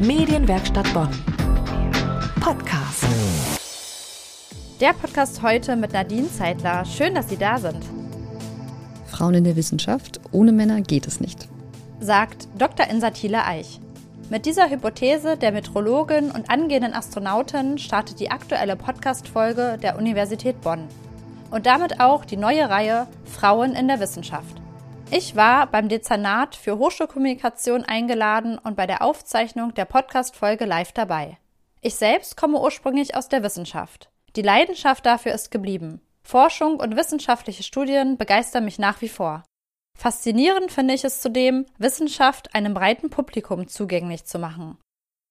[0.00, 1.08] Medienwerkstatt Bonn.
[2.38, 3.06] Podcast.
[4.78, 6.84] Der Podcast heute mit Nadine Zeitler.
[6.84, 7.82] Schön, dass Sie da sind.
[9.06, 11.48] Frauen in der Wissenschaft, ohne Männer geht es nicht.
[11.98, 12.86] Sagt Dr.
[12.88, 13.10] Insa
[13.46, 13.80] Eich.
[14.28, 20.88] Mit dieser Hypothese der Metrologin und angehenden Astronautin startet die aktuelle Podcast-Folge der Universität Bonn.
[21.50, 24.60] Und damit auch die neue Reihe Frauen in der Wissenschaft.
[25.10, 31.38] Ich war beim Dezernat für Hochschulkommunikation eingeladen und bei der Aufzeichnung der Podcast-Folge live dabei.
[31.80, 34.10] Ich selbst komme ursprünglich aus der Wissenschaft.
[34.34, 36.00] Die Leidenschaft dafür ist geblieben.
[36.24, 39.44] Forschung und wissenschaftliche Studien begeistern mich nach wie vor.
[39.96, 44.76] Faszinierend finde ich es zudem, Wissenschaft einem breiten Publikum zugänglich zu machen.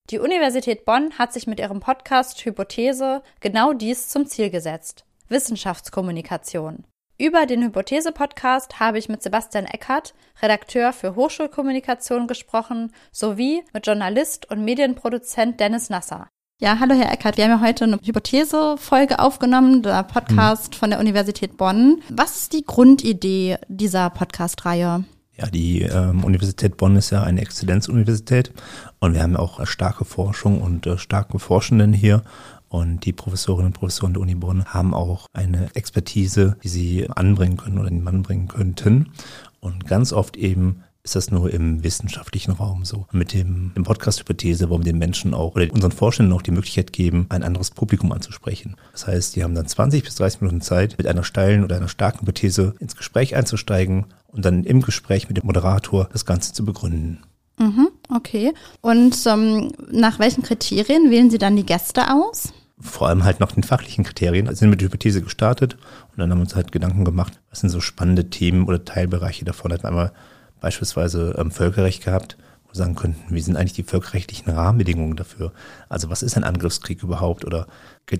[0.08, 5.04] Die Universität Bonn hat sich mit ihrem Podcast Hypothese genau dies zum Ziel gesetzt.
[5.28, 6.84] Wissenschaftskommunikation.
[7.18, 10.12] Über den Hypothese-Podcast habe ich mit Sebastian Eckert,
[10.42, 16.28] Redakteur für Hochschulkommunikation, gesprochen, sowie mit Journalist und Medienproduzent Dennis Nasser.
[16.60, 20.76] Ja, hallo Herr Eckert, wir haben ja heute eine Hypothese-Folge aufgenommen, der Podcast mhm.
[20.76, 22.02] von der Universität Bonn.
[22.10, 25.04] Was ist die Grundidee dieser Podcast-Reihe?
[25.38, 28.52] Ja, die ähm, Universität Bonn ist ja eine Exzellenzuniversität
[29.00, 32.22] und wir haben ja auch starke Forschung und äh, starke Forschenden hier.
[32.68, 37.56] Und die Professorinnen und Professoren der Uni Bonn haben auch eine Expertise, die sie anbringen
[37.56, 39.12] können oder in den Mann bringen könnten.
[39.60, 43.06] Und ganz oft eben ist das nur im wissenschaftlichen Raum so.
[43.12, 46.92] Mit dem, dem Podcast-Hypothese wollen wir den Menschen auch oder unseren Forschenden auch die Möglichkeit
[46.92, 48.74] geben, ein anderes Publikum anzusprechen.
[48.90, 51.86] Das heißt, die haben dann 20 bis 30 Minuten Zeit, mit einer steilen oder einer
[51.86, 56.64] starken Hypothese ins Gespräch einzusteigen und dann im Gespräch mit dem Moderator das Ganze zu
[56.64, 57.20] begründen.
[57.58, 58.52] Mhm, okay.
[58.80, 62.52] Und ähm, nach welchen Kriterien wählen Sie dann die Gäste aus?
[62.78, 64.48] Vor allem halt nach den fachlichen Kriterien.
[64.48, 65.78] Also sind mit der Hypothese gestartet
[66.10, 69.46] und dann haben wir uns halt Gedanken gemacht, was sind so spannende Themen oder Teilbereiche
[69.46, 69.70] davon.
[69.70, 70.12] Da hatten einmal
[70.60, 75.52] beispielsweise ähm, Völkerrecht gehabt, wo wir sagen könnten, wie sind eigentlich die völkerrechtlichen Rahmenbedingungen dafür?
[75.88, 77.66] Also was ist ein Angriffskrieg überhaupt oder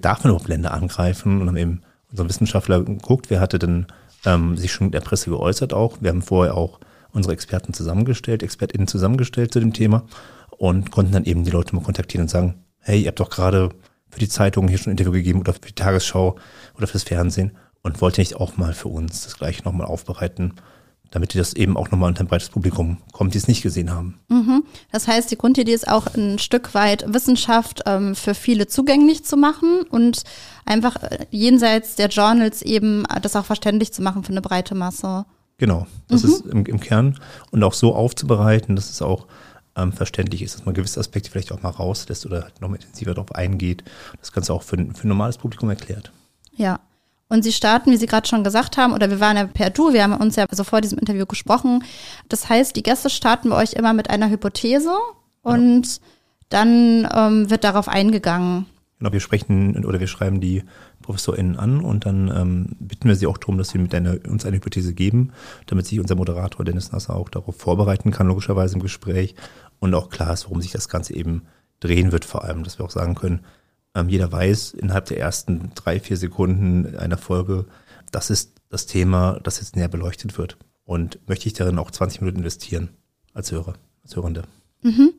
[0.00, 1.43] darf man überhaupt Länder angreifen?
[1.43, 3.87] Und haben eben unsere Wissenschaftler geguckt, wer hatte denn
[4.25, 5.99] ähm, sich schon in der Presse geäußert auch.
[6.00, 6.81] Wir haben vorher auch
[7.12, 10.05] unsere Experten zusammengestellt, ExpertInnen zusammengestellt zu dem Thema
[10.50, 13.71] und konnten dann eben die Leute mal kontaktieren und sagen, hey, ihr habt doch gerade
[14.11, 16.37] für die Zeitung hier schon ein Interview gegeben oder für die Tagesschau
[16.77, 20.55] oder fürs Fernsehen und wollt ihr nicht auch mal für uns das gleiche nochmal aufbereiten,
[21.11, 23.93] damit ihr das eben auch nochmal unter ein breites Publikum kommt, die es nicht gesehen
[23.93, 24.19] haben.
[24.28, 24.65] Mhm.
[24.91, 29.37] Das heißt, die Grundidee ist auch ein Stück weit Wissenschaft ähm, für viele zugänglich zu
[29.37, 30.22] machen und
[30.65, 35.27] einfach äh, jenseits der Journals eben das auch verständlich zu machen für eine breite Masse.
[35.59, 36.28] Genau, das mhm.
[36.28, 37.19] ist im, im, Kern
[37.50, 39.27] und auch so aufzubereiten, dass es auch
[39.75, 43.15] ähm, verständlich ist, dass man gewisse Aspekte vielleicht auch mal rauslässt oder halt nochmal intensiver
[43.15, 43.84] darauf eingeht.
[44.21, 46.12] Das Ganze auch für, für ein normales Publikum erklärt.
[46.55, 46.81] Ja.
[47.28, 49.93] Und Sie starten, wie Sie gerade schon gesagt haben, oder wir waren ja per Du,
[49.93, 51.83] wir haben uns ja so vor diesem Interview gesprochen.
[52.28, 54.97] Das heißt, die Gäste starten bei euch immer mit einer Hypothese
[55.43, 56.03] und ja.
[56.50, 58.66] dann ähm, wird darauf eingegangen.
[58.99, 60.62] Genau, wir sprechen oder wir schreiben die
[61.03, 64.47] ProfessorInnen an und dann ähm, bitten wir sie auch darum, dass sie mit einer, uns
[64.47, 65.33] eine Hypothese geben,
[65.67, 69.34] damit sich unser Moderator Dennis Nasser auch darauf vorbereiten kann, logischerweise im Gespräch
[69.81, 71.43] und auch klar ist, worum sich das Ganze eben
[71.81, 73.41] drehen wird, vor allem, dass wir auch sagen können,
[73.95, 77.67] ähm, jeder weiß innerhalb der ersten drei, vier Sekunden einer Folge,
[78.13, 80.57] das ist das Thema, das jetzt näher beleuchtet wird.
[80.84, 82.91] Und möchte ich darin auch 20 Minuten investieren
[83.34, 83.75] als Hörer,
[84.05, 84.43] als Hörende.
[84.83, 85.13] Mhm.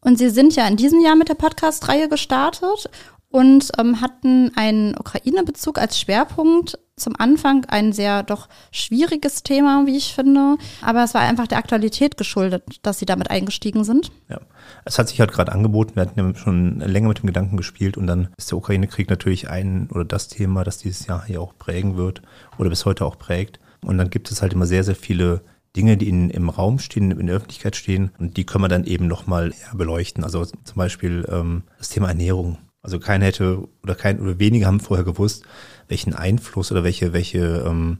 [0.00, 2.90] Und Sie sind ja in diesem Jahr mit der Podcast-Reihe gestartet
[3.34, 6.78] und ähm, hatten einen Ukraine-Bezug als Schwerpunkt.
[6.94, 10.56] Zum Anfang ein sehr doch schwieriges Thema, wie ich finde.
[10.80, 14.12] Aber es war einfach der Aktualität geschuldet, dass sie damit eingestiegen sind.
[14.28, 14.38] Ja,
[14.84, 15.96] es hat sich halt gerade angeboten.
[15.96, 19.50] Wir hatten ja schon länger mit dem Gedanken gespielt und dann ist der Ukraine-Krieg natürlich
[19.50, 22.22] ein oder das Thema, das dieses Jahr hier auch prägen wird
[22.56, 23.58] oder bis heute auch prägt.
[23.84, 25.40] Und dann gibt es halt immer sehr, sehr viele
[25.74, 28.84] Dinge, die in, im Raum stehen, in der Öffentlichkeit stehen und die können wir dann
[28.84, 30.22] eben nochmal beleuchten.
[30.22, 32.58] Also zum Beispiel ähm, das Thema Ernährung.
[32.84, 35.44] Also keiner hätte oder kein oder wenige haben vorher gewusst,
[35.88, 37.98] welchen Einfluss oder welche welche ähm,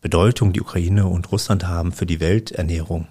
[0.00, 3.08] Bedeutung die Ukraine und Russland haben für die Welternährung.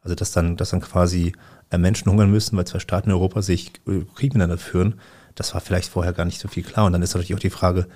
[0.00, 1.32] Also dass dann dass dann quasi
[1.70, 4.94] äh, Menschen hungern müssen, weil zwei Staaten in Europa sich äh, Krieg miteinander führen,
[5.34, 6.86] das war vielleicht vorher gar nicht so viel klar.
[6.86, 7.88] Und dann ist natürlich auch die Frage,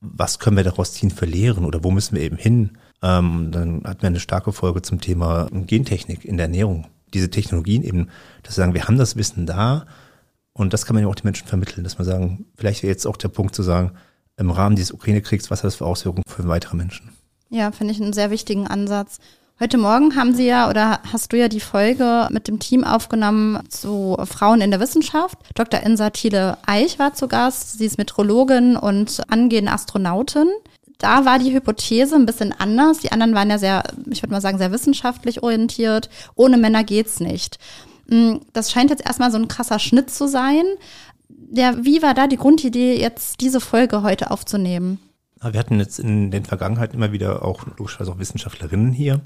[0.00, 2.78] was können wir daraus ziehen für Lehren oder wo müssen wir eben hin?
[3.00, 6.88] Ähm, dann hatten wir eine starke Folge zum Thema Gentechnik in der Ernährung.
[7.14, 8.08] Diese Technologien eben,
[8.42, 9.86] dass wir sagen, wir haben das Wissen da,
[10.54, 13.06] und das kann man ja auch den Menschen vermitteln, dass man sagen, vielleicht wäre jetzt
[13.06, 13.92] auch der Punkt zu sagen,
[14.36, 17.10] im Rahmen dieses Ukraine-Kriegs, was hat das für Auswirkungen für weitere Menschen?
[17.48, 19.18] Ja, finde ich einen sehr wichtigen Ansatz.
[19.60, 23.60] Heute Morgen haben Sie ja oder hast du ja die Folge mit dem Team aufgenommen
[23.68, 25.38] zu Frauen in der Wissenschaft.
[25.54, 25.80] Dr.
[25.80, 27.78] Insa Thiele Eich war zu Gast.
[27.78, 30.48] Sie ist Metrologin und angehende Astronautin.
[30.98, 32.98] Da war die Hypothese ein bisschen anders.
[32.98, 36.08] Die anderen waren ja sehr, ich würde mal sagen, sehr wissenschaftlich orientiert.
[36.34, 37.58] Ohne Männer geht's nicht.
[38.08, 40.64] Mm, das scheint jetzt erstmal so ein krasser Schnitt zu sein.
[41.54, 44.98] Ja, wie war da die Grundidee, jetzt diese Folge heute aufzunehmen?
[45.50, 49.20] Wir hatten jetzt in den Vergangenheiten immer wieder auch logischerweise auch Wissenschaftlerinnen hier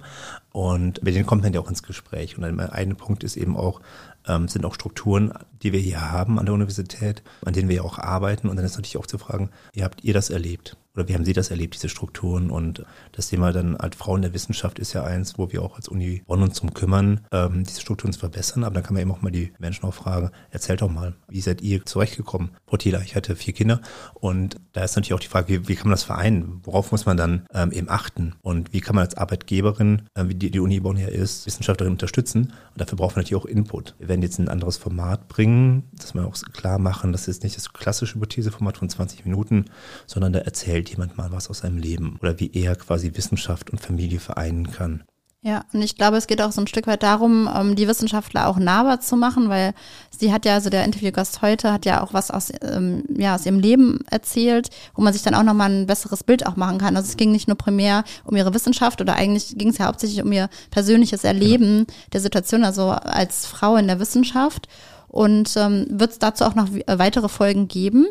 [0.50, 2.38] und mit denen kommt man ja auch ins Gespräch.
[2.38, 3.82] Und ein Punkt ist eben auch,
[4.26, 5.32] ähm, sind auch Strukturen,
[5.62, 8.48] die wir hier haben an der Universität, an denen wir ja auch arbeiten.
[8.48, 10.76] Und dann ist natürlich auch zu fragen, wie habt ihr das erlebt?
[10.96, 12.50] oder wie haben Sie das erlebt, diese Strukturen?
[12.50, 15.88] Und das Thema dann als Frauen der Wissenschaft ist ja eins, wo wir auch als
[15.88, 18.64] Uni Bonn uns drum kümmern, ähm, diese Strukturen zu verbessern.
[18.64, 21.40] Aber dann kann man eben auch mal die Menschen auch fragen, erzählt doch mal, wie
[21.40, 22.50] seid ihr zurechtgekommen?
[22.64, 23.80] Portila, ich hatte vier Kinder
[24.14, 26.60] und da ist natürlich auch die Frage, wie, wie kann man das vereinen?
[26.64, 28.34] Worauf muss man dann ähm, eben achten?
[28.42, 31.92] Und wie kann man als Arbeitgeberin, äh, wie die, die Uni Bonn ja ist, Wissenschaftlerin
[31.92, 32.52] unterstützen?
[32.72, 33.94] Und dafür braucht man natürlich auch Input.
[33.98, 37.56] Wir werden jetzt ein anderes Format bringen, dass wir auch klar machen, das ist nicht
[37.56, 39.66] das klassische Hypotheseformat von 20 Minuten,
[40.06, 43.70] sondern da erzählt erzählt jemand mal was aus seinem Leben oder wie er quasi Wissenschaft
[43.70, 45.04] und Familie vereinen kann.
[45.42, 48.48] Ja, und ich glaube, es geht auch so ein Stück weit darum, ähm, die Wissenschaftler
[48.48, 49.74] auch nahbar zu machen, weil
[50.10, 53.46] sie hat ja, also der Interviewgast heute hat ja auch was aus, ähm, ja, aus
[53.46, 56.96] ihrem Leben erzählt, wo man sich dann auch nochmal ein besseres Bild auch machen kann.
[56.96, 60.20] Also es ging nicht nur primär um ihre Wissenschaft oder eigentlich ging es ja hauptsächlich
[60.20, 61.94] um ihr persönliches Erleben ja.
[62.14, 64.66] der Situation, also als Frau in der Wissenschaft.
[65.06, 68.06] Und ähm, wird es dazu auch noch weitere Folgen geben?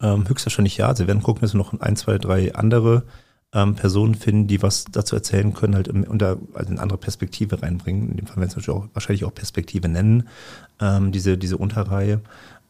[0.00, 0.94] Ähm, höchstwahrscheinlich ja.
[0.94, 3.04] Sie werden gucken, dass wir noch ein, zwei, drei andere
[3.52, 7.62] ähm, Personen finden, die was dazu erzählen können, halt im, unter, also eine andere Perspektive
[7.62, 8.10] reinbringen.
[8.10, 10.28] In dem Fall werden es wahrscheinlich auch Perspektive nennen,
[10.80, 12.20] ähm, diese, diese Unterreihe.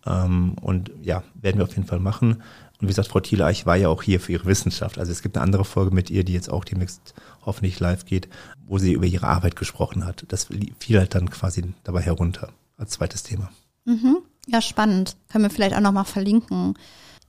[0.06, 2.42] Ähm, und ja, werden wir auf jeden Fall machen.
[2.80, 4.98] Und wie gesagt, Frau Thiele-Eich war ja auch hier für ihre Wissenschaft.
[4.98, 7.14] Also es gibt eine andere Folge mit ihr, die jetzt auch demnächst
[7.44, 8.28] hoffentlich live geht,
[8.66, 10.24] wo sie über ihre Arbeit gesprochen hat.
[10.28, 10.46] Das
[10.78, 13.50] fiel halt dann quasi dabei herunter als zweites Thema.
[13.84, 14.18] Mhm.
[14.46, 15.16] Ja, spannend.
[15.28, 16.74] Können wir vielleicht auch nochmal verlinken.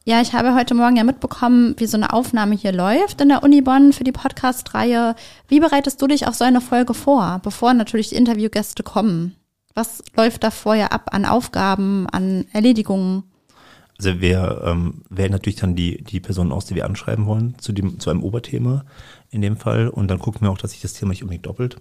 [0.09, 3.44] Ja, ich habe heute Morgen ja mitbekommen, wie so eine Aufnahme hier läuft in der
[3.44, 5.13] Uni Bonn für die Podcast-Reihe.
[5.47, 9.35] Wie bereitest du dich auf so eine Folge vor, bevor natürlich die Interviewgäste kommen?
[9.75, 13.21] Was läuft da vorher ab an Aufgaben, an Erledigungen?
[14.00, 17.71] Also wir ähm, wählen natürlich dann die, die Personen aus, die wir anschreiben wollen, zu,
[17.71, 18.85] dem, zu einem Oberthema
[19.29, 19.89] in dem Fall.
[19.89, 21.75] Und dann gucken wir auch, dass sich das Thema nicht unbedingt doppelt.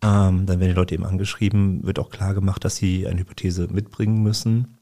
[0.00, 3.66] Ähm, dann werden die Leute eben angeschrieben, wird auch klar gemacht, dass sie eine Hypothese
[3.66, 4.77] mitbringen müssen.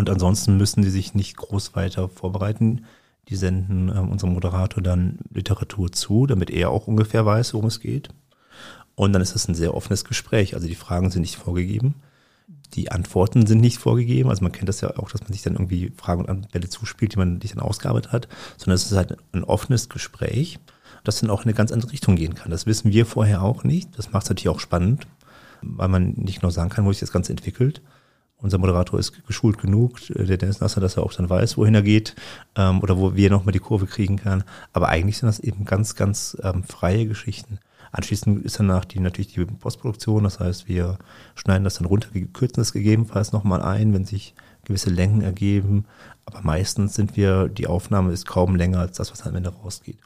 [0.00, 2.86] Und ansonsten müssen sie sich nicht groß weiter vorbereiten.
[3.28, 7.80] Die senden äh, unserem Moderator dann Literatur zu, damit er auch ungefähr weiß, worum es
[7.80, 8.08] geht.
[8.94, 10.54] Und dann ist das ein sehr offenes Gespräch.
[10.54, 11.96] Also die Fragen sind nicht vorgegeben.
[12.72, 14.30] Die Antworten sind nicht vorgegeben.
[14.30, 17.12] Also man kennt das ja auch, dass man sich dann irgendwie Fragen und Antworten zuspielt,
[17.12, 20.60] die man sich dann ausgearbeitet hat, sondern es ist halt ein offenes Gespräch,
[21.04, 22.50] das dann auch in eine ganz andere Richtung gehen kann.
[22.50, 23.98] Das wissen wir vorher auch nicht.
[23.98, 25.06] Das macht es natürlich auch spannend,
[25.60, 27.82] weil man nicht nur sagen kann, wo sich das Ganze entwickelt,
[28.42, 31.74] unser Moderator ist geschult genug, äh, der Dennis Nasser, dass er auch dann weiß, wohin
[31.74, 32.14] er geht
[32.56, 34.44] ähm, oder wo wir nochmal die Kurve kriegen kann.
[34.72, 37.58] Aber eigentlich sind das eben ganz, ganz ähm, freie Geschichten.
[37.92, 40.98] Anschließend ist danach die natürlich die Postproduktion, das heißt, wir
[41.34, 44.34] schneiden das dann runter, wir kürzen das gegebenenfalls nochmal ein, wenn sich
[44.64, 45.86] gewisse Längen ergeben.
[46.24, 49.98] Aber meistens sind wir, die Aufnahme ist kaum länger als das, was am Ende rausgeht.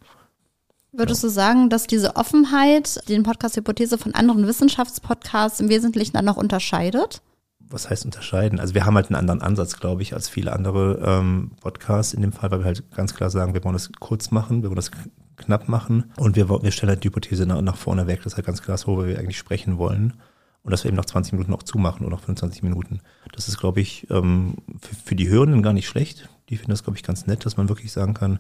[0.92, 6.24] Würdest du sagen, dass diese Offenheit den Podcast Hypothese von anderen Wissenschaftspodcasts im Wesentlichen dann
[6.24, 7.20] noch unterscheidet?
[7.68, 8.60] Was heißt unterscheiden?
[8.60, 12.22] Also wir haben halt einen anderen Ansatz, glaube ich, als viele andere ähm, Podcasts in
[12.22, 14.76] dem Fall, weil wir halt ganz klar sagen, wir wollen das kurz machen, wir wollen
[14.76, 14.90] das
[15.36, 18.20] knapp machen und wir, wir stellen halt die Hypothese nach, nach vorne weg.
[18.22, 20.14] Das ist halt ganz klar, worüber wir eigentlich sprechen wollen.
[20.62, 23.00] Und dass wir eben nach 20 Minuten noch zumachen oder nach 25 Minuten.
[23.32, 26.30] Das ist, glaube ich, ähm, für, für die Hörenden gar nicht schlecht.
[26.48, 28.38] Die finden das, glaube ich, ganz nett, dass man wirklich sagen kann,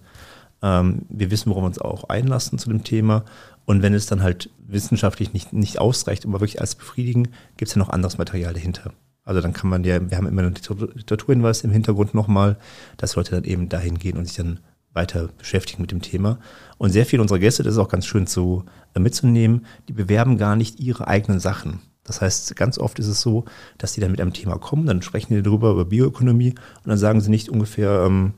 [0.62, 3.24] ähm, wir wissen, worum wir uns auch einlassen zu dem Thema.
[3.66, 7.28] Und wenn es dann halt wissenschaftlich nicht, nicht ausreicht, aber wirklich als befriedigen,
[7.58, 8.92] gibt es ja noch anderes Material dahinter.
[9.24, 12.58] Also dann kann man ja, wir haben immer einen Literaturhinweis im Hintergrund nochmal,
[12.96, 14.60] dass Leute dann eben dahin gehen und sich dann
[14.92, 16.38] weiter beschäftigen mit dem Thema.
[16.78, 18.64] Und sehr viele unserer Gäste, das ist auch ganz schön zu,
[18.94, 21.80] äh, mitzunehmen, die bewerben gar nicht ihre eigenen Sachen.
[22.04, 23.44] Das heißt, ganz oft ist es so,
[23.78, 26.98] dass die dann mit einem Thema kommen, dann sprechen die darüber, über Bioökonomie und dann
[26.98, 28.34] sagen sie nicht ungefähr, ähm,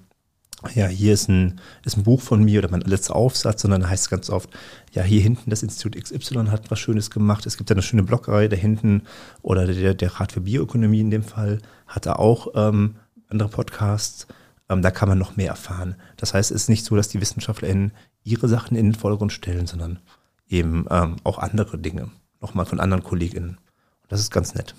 [0.75, 4.05] ja, hier ist ein, ist ein Buch von mir oder mein letzter Aufsatz, sondern heißt
[4.05, 4.51] es ganz oft,
[4.93, 7.47] ja, hier hinten das Institut XY hat was Schönes gemacht.
[7.47, 9.03] Es gibt eine schöne Blogreihe da hinten
[9.43, 12.97] oder der, der Rat für Bioökonomie in dem Fall hat da auch ähm,
[13.29, 14.27] andere Podcasts.
[14.69, 15.97] Ähm, da kann man noch mehr erfahren.
[16.17, 17.93] Das heißt, es ist nicht so, dass die WissenschaftlerInnen
[18.25, 20.01] ihre Sachen in den Vordergrund stellen, sondern
[20.49, 22.11] eben ähm, auch andere Dinge,
[22.41, 23.51] nochmal von anderen KollegInnen.
[23.51, 24.75] Und das ist ganz nett.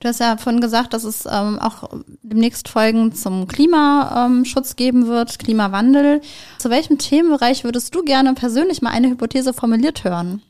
[0.00, 1.90] Du hast ja vorhin gesagt, dass es ähm, auch
[2.22, 6.20] demnächst Folgen zum Klimaschutz geben wird, Klimawandel.
[6.58, 10.42] Zu welchem Themenbereich würdest du gerne persönlich mal eine Hypothese formuliert hören?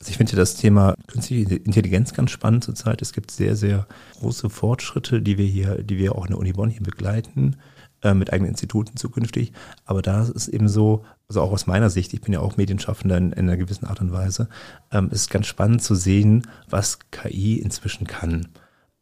[0.00, 3.02] Also ich finde das Thema künstliche Intelligenz ganz spannend zurzeit.
[3.02, 3.86] Es gibt sehr, sehr
[4.18, 7.56] große Fortschritte, die wir hier, die wir auch in der Uni Bonn hier begleiten.
[8.02, 9.52] äh, mit eigenen Instituten zukünftig.
[9.84, 13.16] Aber da ist eben so, also auch aus meiner Sicht, ich bin ja auch Medienschaffender
[13.16, 14.48] in, in einer gewissen Art und Weise,
[14.90, 18.48] ähm, ist ganz spannend zu sehen, was KI inzwischen kann.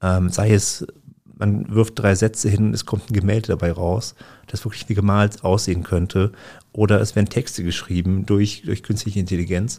[0.02, 0.86] Ähm, sei es,
[1.24, 4.14] man wirft drei Sätze hin und es kommt ein Gemälde dabei raus,
[4.46, 6.32] das wirklich wie gemalt aussehen könnte.
[6.72, 9.78] Oder es werden Texte geschrieben durch, durch künstliche Intelligenz.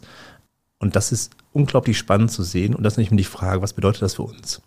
[0.78, 2.74] Und das ist unglaublich spannend zu sehen.
[2.74, 4.60] Und das ist nämlich die Frage, was bedeutet das für uns?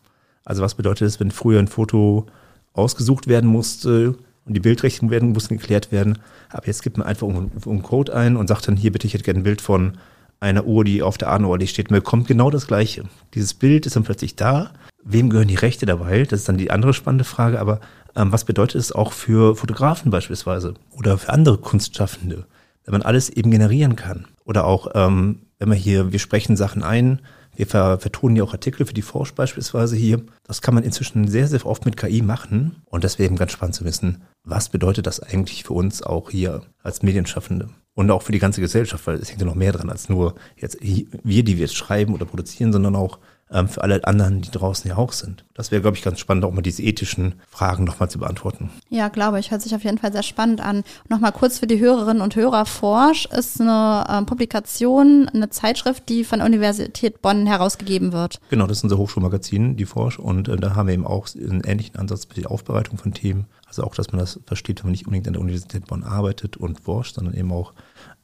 [0.45, 2.27] Also was bedeutet es, wenn früher ein Foto
[2.73, 6.19] ausgesucht werden musste und die Bildrechte werden, mussten geklärt werden.
[6.49, 9.23] Aber jetzt gibt man einfach einen Code ein und sagt dann hier bitte, ich hätte
[9.23, 9.97] gerne ein Bild von
[10.45, 11.91] einer Uhr, die auf der Ahnenallee steht.
[11.91, 13.03] Mir kommt genau das Gleiche.
[13.33, 14.71] Dieses Bild ist dann plötzlich da.
[15.03, 16.23] Wem gehören die Rechte dabei?
[16.23, 17.59] Das ist dann die andere spannende Frage.
[17.59, 17.79] Aber
[18.15, 22.45] ähm, was bedeutet es auch für Fotografen beispielsweise oder für andere Kunstschaffende,
[22.85, 24.25] wenn man alles eben generieren kann?
[24.45, 27.19] Oder auch, ähm, wenn wir hier, wir sprechen Sachen ein,
[27.55, 30.21] wir vertonen ja auch Artikel für die Forsch beispielsweise hier.
[30.43, 32.81] Das kann man inzwischen sehr, sehr oft mit KI machen.
[32.85, 36.29] Und das wäre eben ganz spannend zu wissen, was bedeutet das eigentlich für uns auch
[36.29, 37.69] hier als Medienschaffende?
[37.95, 40.35] Und auch für die ganze Gesellschaft, weil es hängt ja noch mehr dran als nur
[40.57, 43.19] jetzt wir, die wir jetzt schreiben oder produzieren, sondern auch
[43.51, 45.45] ähm, für alle anderen, die draußen ja auch sind.
[45.53, 48.71] Das wäre, glaube ich, ganz spannend, auch mal diese ethischen Fragen nochmal zu beantworten.
[48.89, 49.51] Ja, glaube ich.
[49.51, 50.83] Hört sich auf jeden Fall sehr spannend an.
[51.09, 52.65] Nochmal kurz für die Hörerinnen und Hörer.
[52.65, 58.39] Forsch ist eine äh, Publikation, eine Zeitschrift, die von der Universität Bonn herausgegeben wird.
[58.49, 60.17] Genau, das ist unser Hochschulmagazin, die Forsch.
[60.17, 63.45] Und äh, da haben wir eben auch einen ähnlichen Ansatz für die Aufbereitung von Themen.
[63.67, 66.57] Also auch, dass man das versteht, wenn man nicht unbedingt an der Universität Bonn arbeitet
[66.57, 67.73] und forscht, sondern eben auch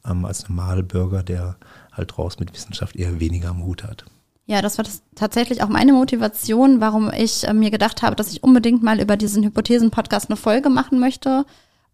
[0.05, 1.57] ähm, als normaler Bürger, der
[1.91, 4.05] halt draußen mit Wissenschaft eher weniger am Hut hat.
[4.51, 8.33] Ja, das war das tatsächlich auch meine Motivation, warum ich äh, mir gedacht habe, dass
[8.33, 11.45] ich unbedingt mal über diesen Hypothesen-Podcast eine Folge machen möchte.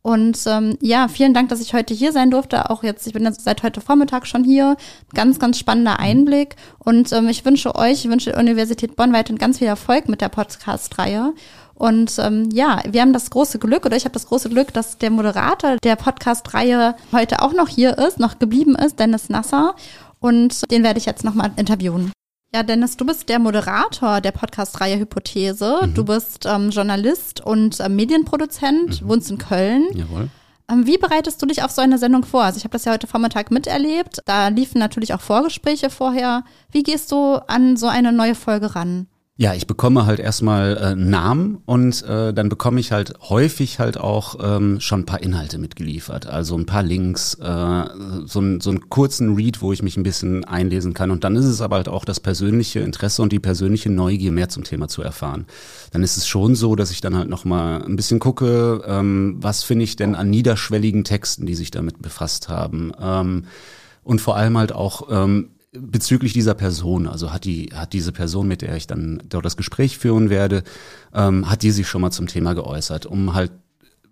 [0.02, 2.72] Und ähm, ja, vielen Dank, dass ich heute hier sein durfte.
[2.72, 4.76] Auch jetzt, ich bin jetzt seit heute Vormittag schon hier.
[5.14, 6.56] Ganz, ganz spannender Einblick.
[6.80, 10.22] Und ähm, ich wünsche euch, ich wünsche der Universität Bonn weiterhin ganz viel Erfolg mit
[10.22, 11.36] der Podcast-Reihe.
[11.76, 14.98] Und ähm, ja, wir haben das große Glück, oder ich habe das große Glück, dass
[14.98, 19.76] der Moderator der Podcast-Reihe heute auch noch hier ist, noch geblieben ist, Dennis Nasser.
[20.20, 22.12] Und den werde ich jetzt nochmal interviewen.
[22.54, 25.80] Ja, Dennis, du bist der Moderator der Podcast-Reihe Hypothese.
[25.84, 25.94] Mhm.
[25.94, 29.10] Du bist ähm, Journalist und äh, Medienproduzent, mhm.
[29.10, 29.88] wohnst in Köln.
[29.94, 30.30] Jawohl.
[30.70, 32.44] Ähm, wie bereitest du dich auf so eine Sendung vor?
[32.44, 34.22] Also ich habe das ja heute Vormittag miterlebt.
[34.25, 36.44] Da liefen natürlich auch Vorgespräche vorher.
[36.72, 39.08] Wie gehst du an so eine neue Folge ran?
[39.39, 43.96] Ja, ich bekomme halt erstmal äh, Namen und äh, dann bekomme ich halt häufig halt
[44.00, 46.25] auch ähm, schon ein paar Inhalte mitgeliefert.
[46.25, 47.84] Also ein paar Links, äh,
[48.25, 51.12] so, ein, so einen kurzen Read, wo ich mich ein bisschen einlesen kann.
[51.12, 54.50] Und dann ist es aber halt auch das persönliche Interesse und die persönliche Neugier, mehr
[54.50, 55.46] zum Thema zu erfahren.
[55.91, 59.62] Dann ist es schon so, dass ich dann halt nochmal ein bisschen gucke, ähm, was
[59.62, 62.91] finde ich denn an niederschwelligen Texten, die sich damit befasst haben.
[63.00, 63.44] Ähm,
[64.01, 68.48] und vor allem halt auch, ähm, bezüglich dieser Person, also hat die, hat diese Person,
[68.48, 70.64] mit der ich dann dort das Gespräch führen werde,
[71.14, 73.52] ähm, hat die sich schon mal zum Thema geäußert, um halt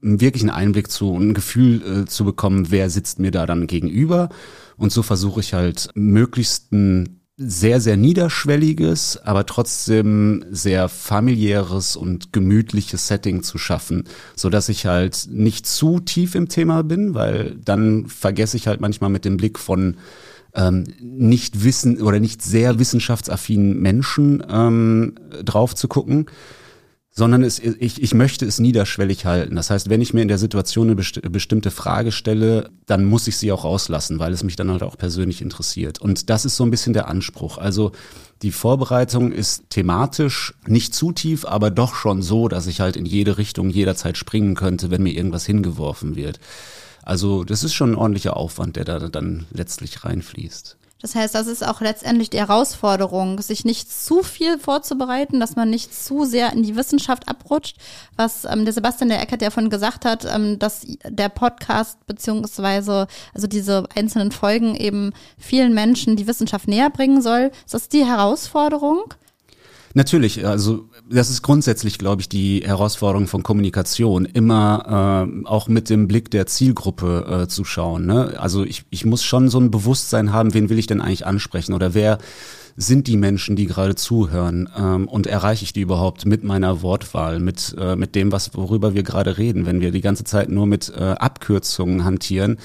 [0.02, 3.68] wirklich einen Einblick zu und ein Gefühl äh, zu bekommen, wer sitzt mir da dann
[3.68, 4.30] gegenüber.
[4.78, 12.32] Und so versuche ich halt möglichst ein sehr, sehr niederschwelliges, aber trotzdem sehr familiäres und
[12.32, 17.58] gemütliches Setting zu schaffen, so dass ich halt nicht zu tief im Thema bin, weil
[17.64, 19.98] dann vergesse ich halt manchmal mit dem Blick von
[20.56, 26.28] ähm, nicht wissen oder nicht sehr wissenschaftsaffinen Menschen ähm, drauf zu gucken,
[27.18, 29.56] sondern es, ich, ich möchte es niederschwellig halten.
[29.56, 33.28] Das heißt, wenn ich mir in der Situation eine besti bestimmte Frage stelle, dann muss
[33.30, 36.02] ich sie auch rauslassen, weil es mich dann halt auch persönlich interessiert.
[36.02, 37.58] Und das ist so ein bisschen der Anspruch.
[37.58, 37.94] Also
[38.42, 43.06] die Vorbereitung ist thematisch nicht zu tief, aber doch schon so, dass ich halt in
[43.06, 46.42] jede Richtung jederzeit springen könnte, wenn mir irgendwas hingeworfen wird.
[47.06, 50.78] Also das ist schon ein ordentlicher Aufwand, der da dann letztlich reinfließt.
[51.02, 55.70] Das heißt, das ist auch letztendlich die Herausforderung, sich nicht zu viel vorzubereiten, dass man
[55.70, 57.78] nicht zu sehr in die Wissenschaft abrutscht.
[58.16, 63.06] Was ähm, der Sebastian der Eckert ja von gesagt hat, ähm, dass der Podcast beziehungsweise
[63.36, 67.52] also diese einzelnen Folgen eben vielen Menschen die Wissenschaft näher bringen soll.
[67.66, 69.14] Ist das die Herausforderung?
[69.98, 75.90] Natürlich, also das ist grundsätzlich, glaube ich, die Herausforderung von Kommunikation, immer äh, auch mit
[75.90, 78.06] dem Blick der Zielgruppe äh, zu schauen.
[78.06, 78.34] Ne?
[78.38, 81.74] Also ich, ich muss schon so ein Bewusstsein haben, wen will ich denn eigentlich ansprechen
[81.74, 82.18] oder wer
[82.75, 87.40] sind die Menschen, die gerade zuhören ähm, und erreiche ich die überhaupt mit meiner Wortwahl,
[87.40, 90.68] mit, äh, mit dem, was worüber wir gerade reden, wenn wir die ganze Zeit nur
[90.68, 92.58] mit äh, Abkürzungen hantieren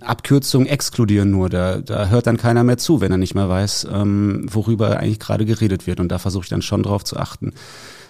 [0.00, 3.88] Abkürzungen exkludieren nur, da, da hört dann keiner mehr zu, wenn er nicht mehr weiß,
[3.92, 5.98] ähm, worüber eigentlich gerade geredet wird.
[5.98, 7.52] Und da versuche ich dann schon drauf zu achten.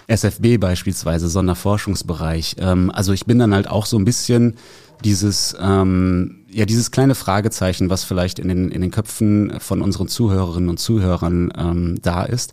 [0.07, 2.57] SFB beispielsweise, Sonderforschungsbereich.
[2.59, 4.57] Ähm, also ich bin dann halt auch so ein bisschen
[5.05, 10.09] dieses, ähm, ja, dieses kleine Fragezeichen, was vielleicht in den, in den Köpfen von unseren
[10.09, 12.53] Zuhörerinnen und Zuhörern ähm, da ist.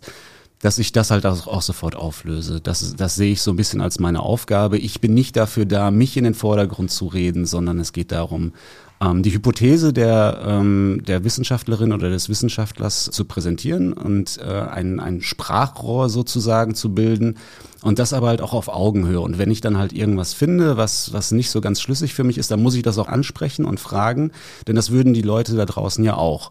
[0.62, 2.60] dass ich das halt auch, auch sofort auflöse.
[2.60, 4.76] Das, das sehe ich so ein bisschen als meine Aufgabe.
[4.76, 8.52] Ich bin nicht dafür da, mich in den Vordergrund zu reden, sondern es geht darum,
[9.00, 15.00] ähm, die Hypothese der, ähm, der Wissenschaftlerin oder des Wissenschaftlers zu präsentieren und äh, ein,
[15.00, 17.38] ein Sprachrohr sozusagen zu bilden
[17.82, 19.20] und das aber halt auch auf Augenhöhe.
[19.20, 22.36] Und wenn ich dann halt irgendwas finde, was, was nicht so ganz schlüssig für mich
[22.36, 24.32] ist, dann muss ich das auch ansprechen und fragen,
[24.66, 26.50] denn das würden die Leute da draußen ja auch.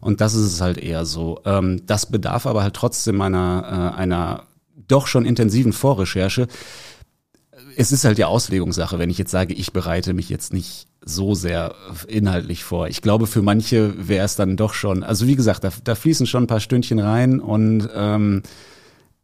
[0.00, 1.40] Und das ist es halt eher so.
[1.44, 4.44] Ähm, das bedarf aber halt trotzdem einer, äh, einer
[4.88, 6.48] doch schon intensiven Vorrecherche.
[7.76, 11.34] Es ist halt die Auslegungssache, wenn ich jetzt sage, ich bereite mich jetzt nicht so
[11.34, 11.74] sehr
[12.08, 12.88] inhaltlich vor.
[12.88, 16.26] Ich glaube, für manche wäre es dann doch schon, also wie gesagt, da, da fließen
[16.26, 18.42] schon ein paar Stündchen rein und ähm,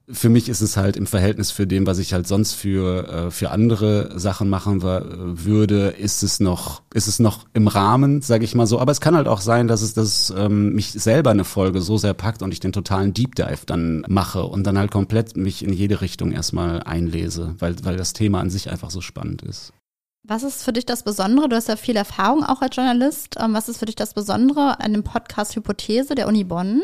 [0.08, 3.30] für mich ist es halt im Verhältnis für dem, was ich halt sonst für äh,
[3.30, 8.54] für andere Sachen machen würde, ist es noch ist es noch im Rahmen, sage ich
[8.54, 8.78] mal so.
[8.78, 11.98] Aber es kann halt auch sein, dass es dass ähm, mich selber eine Folge so
[11.98, 15.64] sehr packt und ich den totalen Deep Dive dann mache und dann halt komplett mich
[15.64, 19.72] in jede Richtung erstmal einlese, weil weil das Thema an sich einfach so spannend ist.
[20.28, 21.48] Was ist für dich das Besondere?
[21.48, 23.36] Du hast ja viel Erfahrung auch als Journalist.
[23.38, 26.82] Ähm, was ist für dich das Besondere an dem Podcast Hypothese der Uni Bonn?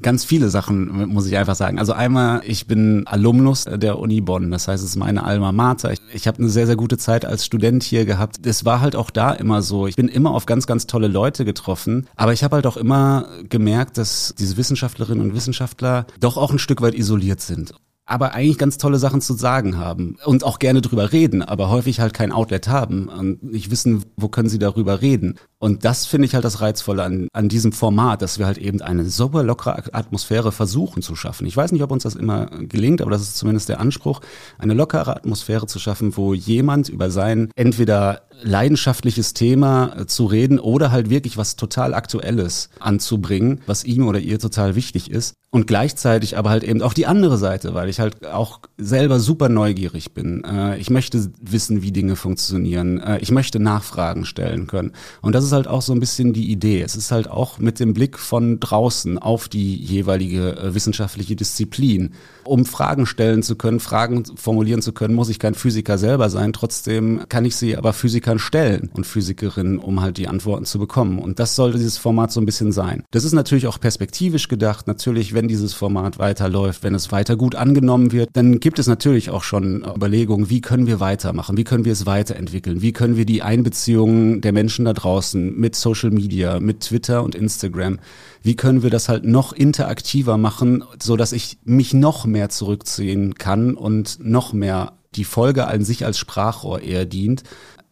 [0.00, 1.78] Ganz viele Sachen, muss ich einfach sagen.
[1.78, 5.92] Also einmal, ich bin Alumnus der Uni Bonn, das heißt, es ist meine Alma Mater.
[5.92, 8.46] Ich, ich habe eine sehr, sehr gute Zeit als Student hier gehabt.
[8.46, 9.86] Es war halt auch da immer so.
[9.86, 13.26] Ich bin immer auf ganz, ganz tolle Leute getroffen, aber ich habe halt auch immer
[13.50, 17.74] gemerkt, dass diese Wissenschaftlerinnen und Wissenschaftler doch auch ein Stück weit isoliert sind
[18.08, 22.00] aber eigentlich ganz tolle Sachen zu sagen haben und auch gerne drüber reden, aber häufig
[22.00, 25.38] halt kein Outlet haben und nicht wissen, wo können sie darüber reden.
[25.60, 28.80] Und das finde ich halt das Reizvolle an, an diesem Format, dass wir halt eben
[28.80, 31.46] eine super lockere Atmosphäre versuchen zu schaffen.
[31.46, 34.20] Ich weiß nicht, ob uns das immer gelingt, aber das ist zumindest der Anspruch,
[34.58, 40.58] eine lockere Atmosphäre zu schaffen, wo jemand über sein entweder leidenschaftliches Thema äh, zu reden
[40.58, 45.34] oder halt wirklich was total Aktuelles anzubringen, was ihm oder ihr total wichtig ist.
[45.50, 49.48] Und gleichzeitig aber halt eben auch die andere Seite, weil ich halt auch selber super
[49.48, 50.44] neugierig bin.
[50.44, 53.00] Äh, ich möchte wissen, wie Dinge funktionieren.
[53.00, 54.92] Äh, ich möchte Nachfragen stellen können.
[55.22, 56.82] Und das ist halt auch so ein bisschen die Idee.
[56.82, 62.12] Es ist halt auch mit dem Blick von draußen auf die jeweilige wissenschaftliche Disziplin.
[62.44, 66.52] Um Fragen stellen zu können, Fragen formulieren zu können, muss ich kein Physiker selber sein.
[66.52, 70.78] Trotzdem kann ich sie aber Physiker Physikern stellen und Physikerinnen, um halt die Antworten zu
[70.78, 71.18] bekommen.
[71.18, 73.04] Und das sollte dieses Format so ein bisschen sein.
[73.10, 74.86] Das ist natürlich auch perspektivisch gedacht.
[74.86, 79.30] Natürlich, wenn dieses Format weiterläuft, wenn es weiter gut angenommen wird, dann gibt es natürlich
[79.30, 81.56] auch schon Überlegungen, wie können wir weitermachen?
[81.56, 82.82] Wie können wir es weiterentwickeln?
[82.82, 87.34] Wie können wir die Einbeziehung der Menschen da draußen mit Social Media, mit Twitter und
[87.34, 87.98] Instagram,
[88.42, 93.34] wie können wir das halt noch interaktiver machen, so dass ich mich noch mehr zurückziehen
[93.34, 97.42] kann und noch mehr die Folge an sich als Sprachrohr eher dient,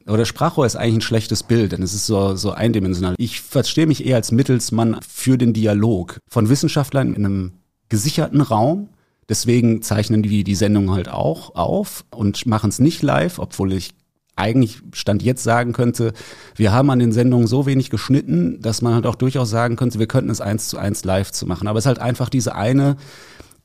[0.07, 3.17] oder Sprachrohr ist eigentlich ein schlechtes Bild, denn es ist so, so eindimensional.
[3.19, 7.53] Ich verstehe mich eher als Mittelsmann für den Dialog von Wissenschaftlern in einem
[7.89, 8.89] gesicherten Raum.
[9.29, 13.95] Deswegen zeichnen die die Sendung halt auch auf und machen es nicht live, obwohl ich
[14.37, 16.13] eigentlich Stand jetzt sagen könnte,
[16.55, 19.99] wir haben an den Sendungen so wenig geschnitten, dass man halt auch durchaus sagen könnte,
[19.99, 21.67] wir könnten es eins zu eins live zu machen.
[21.67, 22.97] Aber es ist halt einfach diese eine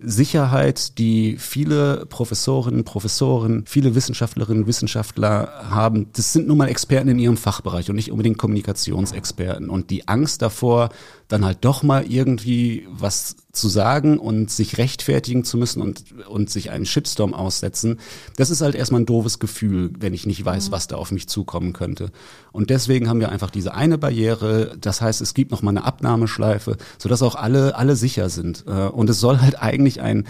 [0.03, 7.19] Sicherheit, die viele Professorinnen, Professoren, viele Wissenschaftlerinnen, Wissenschaftler haben, das sind nun mal Experten in
[7.19, 9.69] ihrem Fachbereich und nicht unbedingt Kommunikationsexperten.
[9.69, 10.89] Und die Angst davor,
[11.27, 16.49] dann halt doch mal irgendwie was zu sagen und sich rechtfertigen zu müssen und, und
[16.49, 17.99] sich einen Shitstorm aussetzen,
[18.37, 20.71] das ist halt erstmal ein doofes Gefühl, wenn ich nicht weiß, mhm.
[20.71, 22.11] was da auf mich zukommen könnte.
[22.51, 25.83] Und deswegen haben wir einfach diese eine Barriere, das heißt, es gibt noch mal eine
[25.83, 28.65] Abnahmeschleife, sodass auch alle, alle sicher sind.
[28.67, 30.25] Äh, und es soll halt eigentlich ein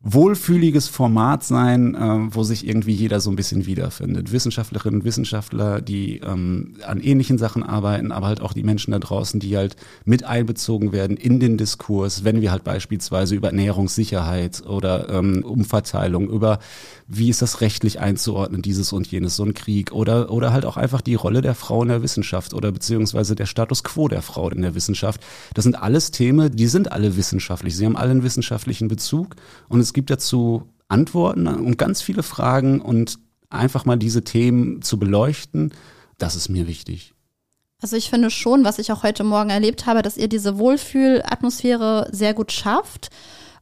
[0.00, 4.30] wohlfühliges Format sein, äh, wo sich irgendwie jeder so ein bisschen wiederfindet.
[4.30, 9.00] Wissenschaftlerinnen und Wissenschaftler, die ähm, an ähnlichen Sachen arbeiten, aber halt auch die Menschen da
[9.00, 14.64] draußen, die halt mit einbezogen werden in den Diskurs, wenn wir halt beispielsweise über Ernährungssicherheit
[14.64, 16.60] oder ähm, Umverteilung, über
[17.08, 20.76] wie ist das rechtlich einzuordnen, dieses und jenes, so ein Krieg oder, oder halt auch
[20.76, 24.48] einfach die Rolle der Frau in der Wissenschaft oder beziehungsweise der Status quo der Frau
[24.50, 25.20] in der Wissenschaft.
[25.54, 27.76] Das sind alles Themen, die sind alle wissenschaftlich.
[27.76, 29.34] Sie haben alle einen wissenschaftlichen Bezug
[29.68, 34.98] und es gibt dazu Antworten und ganz viele Fragen und einfach mal diese Themen zu
[34.98, 35.72] beleuchten,
[36.18, 37.14] das ist mir wichtig.
[37.80, 42.08] Also ich finde schon, was ich auch heute Morgen erlebt habe, dass ihr diese Wohlfühlatmosphäre
[42.12, 43.08] sehr gut schafft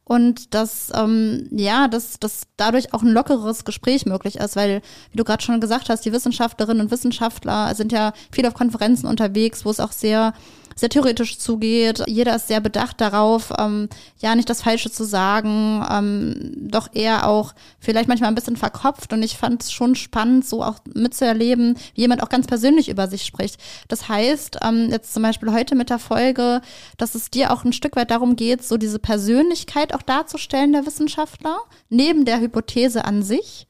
[0.02, 5.16] und dass ähm, ja, dass, dass dadurch auch ein lockeres Gespräch möglich ist, weil, wie
[5.16, 9.64] du gerade schon gesagt hast, die Wissenschaftlerinnen und Wissenschaftler sind ja viel auf Konferenzen unterwegs,
[9.64, 10.32] wo es auch sehr
[10.76, 12.02] sehr theoretisch zugeht.
[12.06, 17.26] Jeder ist sehr bedacht darauf, ähm, ja, nicht das Falsche zu sagen, ähm, doch eher
[17.26, 19.12] auch vielleicht manchmal ein bisschen verkopft.
[19.12, 23.08] Und ich fand es schon spannend, so auch mitzuerleben, wie jemand auch ganz persönlich über
[23.08, 23.58] sich spricht.
[23.88, 26.60] Das heißt, ähm, jetzt zum Beispiel heute mit der Folge,
[26.98, 30.86] dass es dir auch ein Stück weit darum geht, so diese Persönlichkeit auch darzustellen der
[30.86, 31.56] Wissenschaftler,
[31.88, 33.66] neben der Hypothese an sich.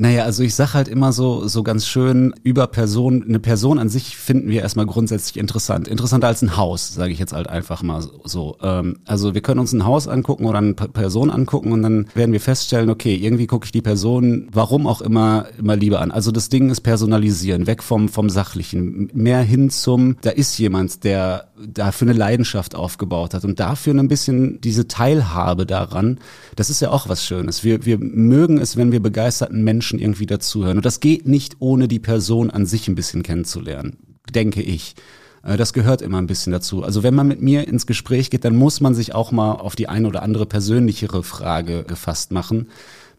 [0.00, 3.88] Naja, also ich sag halt immer so, so ganz schön, über Person, eine Person an
[3.88, 5.88] sich finden wir erstmal grundsätzlich interessant.
[5.88, 8.56] Interessanter als ein Haus, sage ich jetzt halt einfach mal so.
[8.62, 12.30] Ähm, also wir können uns ein Haus angucken oder eine Person angucken und dann werden
[12.30, 16.12] wir feststellen, okay, irgendwie gucke ich die Person, warum auch immer, immer lieber an.
[16.12, 21.02] Also das Ding ist personalisieren, weg vom, vom Sachlichen, mehr hin zum, da ist jemand,
[21.02, 26.18] der dafür eine Leidenschaft aufgebaut hat und dafür ein bisschen diese Teilhabe daran,
[26.56, 27.64] das ist ja auch was Schönes.
[27.64, 30.78] Wir, wir mögen es, wenn wir begeisterten Menschen irgendwie dazuhören.
[30.78, 33.96] Und das geht nicht, ohne die Person an sich ein bisschen kennenzulernen,
[34.32, 34.94] denke ich.
[35.42, 36.82] Äh, das gehört immer ein bisschen dazu.
[36.82, 39.76] Also wenn man mit mir ins Gespräch geht, dann muss man sich auch mal auf
[39.76, 42.68] die eine oder andere persönlichere Frage gefasst machen.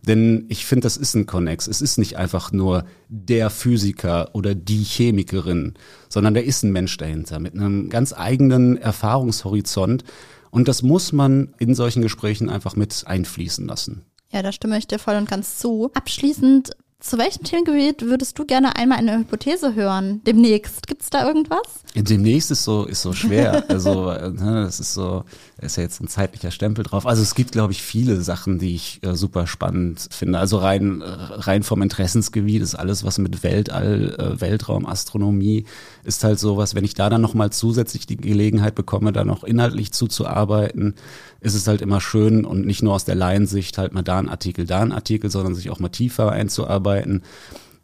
[0.02, 1.68] Denn ich finde, das ist ein Connex.
[1.68, 5.74] Es ist nicht einfach nur der Physiker oder die Chemikerin,
[6.08, 10.04] sondern da ist ein Mensch dahinter mit einem ganz eigenen Erfahrungshorizont.
[10.52, 14.04] Und das muss man in solchen Gesprächen einfach mit einfließen lassen.
[14.32, 15.92] Ja, da stimme ich dir voll und ganz zu.
[15.94, 20.22] Abschließend, zu welchem Themengebiet würdest du gerne einmal eine Hypothese hören?
[20.26, 20.86] Demnächst.
[20.86, 21.62] Gibt es da irgendwas?
[21.96, 23.64] Demnächst ist so, ist so schwer.
[23.70, 25.24] Also, äh, ne, das ist so,
[25.62, 27.06] ist ja jetzt ein zeitlicher Stempel drauf.
[27.06, 30.40] Also es gibt, glaube ich, viele Sachen, die ich äh, super spannend finde.
[30.40, 35.66] Also rein, äh, rein vom Interessensgebiet ist alles, was mit Weltall, äh, Weltraum, Astronomie
[36.04, 36.76] ist halt sowas.
[36.76, 40.96] Wenn ich da dann nochmal zusätzlich die Gelegenheit bekomme, da noch inhaltlich zuzuarbeiten,
[41.42, 44.30] ist es halt immer schön und nicht nur aus der Laiensicht halt mal da ein
[44.30, 47.24] Artikel, da ein Artikel, sondern sich auch mal tiefer einzuarbeiten.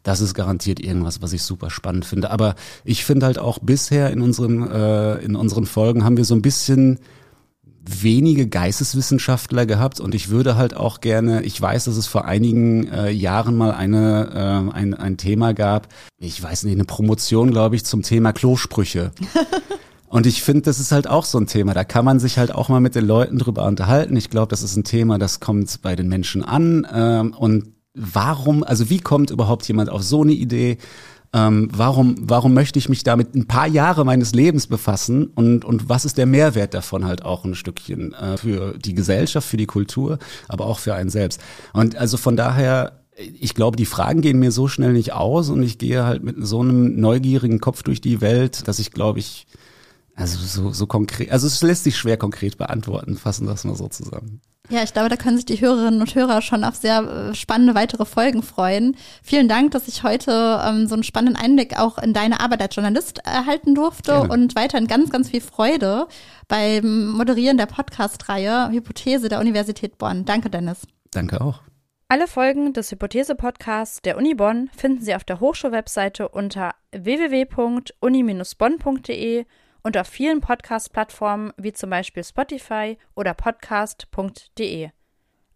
[0.06, 2.30] Das ist garantiert irgendwas, was ich super spannend finde.
[2.30, 6.34] Aber ich finde halt auch bisher in unseren, äh, in unseren Folgen haben wir so
[6.34, 7.00] ein bisschen
[7.88, 12.88] wenige Geisteswissenschaftler gehabt und ich würde halt auch gerne, ich weiß, dass es vor einigen
[12.88, 14.30] äh, Jahren mal eine,
[14.72, 19.12] äh, ein, ein Thema gab, ich weiß nicht, eine Promotion, glaube ich, zum Thema Klosprüche.
[20.08, 21.74] Und ich finde, das ist halt auch so ein Thema.
[21.74, 24.16] Da kann man sich halt auch mal mit den Leuten drüber unterhalten.
[24.16, 26.86] Ich glaube, das ist ein Thema, das kommt bei den Menschen an.
[26.92, 30.78] Ähm, und warum, also wie kommt überhaupt jemand auf so eine Idee?
[31.36, 35.90] Ähm, warum, warum möchte ich mich damit ein paar Jahre meines Lebens befassen und, und
[35.90, 39.66] was ist der Mehrwert davon halt auch ein Stückchen äh, für die Gesellschaft, für die
[39.66, 40.18] Kultur,
[40.48, 41.42] aber auch für einen selbst.
[41.74, 45.62] Und also von daher ich glaube, die Fragen gehen mir so schnell nicht aus und
[45.62, 49.46] ich gehe halt mit so einem neugierigen Kopf durch die Welt, dass ich glaube ich
[50.16, 53.88] also so, so konkret, also es lässt sich schwer konkret beantworten, fassen das mal so
[53.88, 54.40] zusammen.
[54.68, 57.74] Ja, ich glaube, da können sich die Hörerinnen und Hörer schon auf sehr äh, spannende
[57.76, 58.96] weitere Folgen freuen.
[59.22, 62.74] Vielen Dank, dass ich heute ähm, so einen spannenden Einblick auch in deine Arbeit als
[62.74, 64.32] Journalist erhalten durfte Gerne.
[64.32, 66.08] und weiterhin ganz, ganz viel Freude
[66.48, 70.24] beim Moderieren der Podcast-Reihe Hypothese der Universität Bonn.
[70.24, 70.80] Danke, Dennis.
[71.12, 71.60] Danke auch.
[72.08, 79.44] Alle Folgen des Hypothese-Podcasts der Uni Bonn finden Sie auf der Hochschulwebseite unter www.uni-bonn.de
[79.86, 84.90] und auf vielen Podcast-Plattformen wie zum Beispiel Spotify oder podcast.de.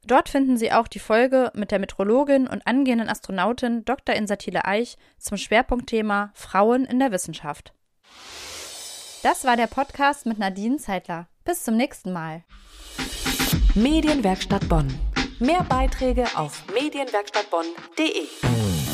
[0.07, 4.15] Dort finden Sie auch die Folge mit der Metrologin und angehenden Astronautin Dr.
[4.15, 7.75] Insatile Eich zum Schwerpunktthema Frauen in der Wissenschaft.
[9.25, 11.27] Das war der Podcast mit Nadine Zeitler.
[11.45, 12.45] Bis zum nächsten Mal.
[13.75, 14.97] Medienwerkstatt Bonn.
[15.41, 18.90] Mehr Beiträge auf medienwerkstattbonn.de.